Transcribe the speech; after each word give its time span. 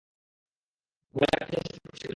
ভয় 1.15 1.29
লাগাতে 1.31 1.57
চেষ্টা 1.65 1.79
করছ 1.85 2.01
কেন? 2.01 2.09